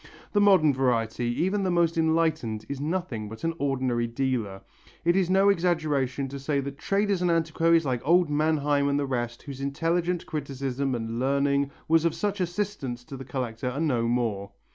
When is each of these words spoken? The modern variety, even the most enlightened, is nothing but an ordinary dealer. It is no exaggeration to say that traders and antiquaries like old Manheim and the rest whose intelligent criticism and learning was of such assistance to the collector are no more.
The 0.33 0.41
modern 0.41 0.73
variety, 0.73 1.25
even 1.43 1.61
the 1.61 1.69
most 1.69 1.95
enlightened, 1.95 2.65
is 2.67 2.81
nothing 2.81 3.29
but 3.29 3.43
an 3.43 3.53
ordinary 3.59 4.07
dealer. 4.07 4.61
It 5.05 5.15
is 5.15 5.29
no 5.29 5.49
exaggeration 5.49 6.27
to 6.29 6.39
say 6.39 6.59
that 6.59 6.79
traders 6.79 7.21
and 7.21 7.29
antiquaries 7.29 7.85
like 7.85 8.01
old 8.03 8.27
Manheim 8.27 8.87
and 8.89 8.97
the 8.97 9.05
rest 9.05 9.43
whose 9.43 9.61
intelligent 9.61 10.25
criticism 10.25 10.95
and 10.95 11.19
learning 11.19 11.69
was 11.87 12.03
of 12.03 12.15
such 12.15 12.41
assistance 12.41 13.03
to 13.03 13.15
the 13.15 13.25
collector 13.25 13.69
are 13.69 13.79
no 13.79 14.07
more. 14.07 14.49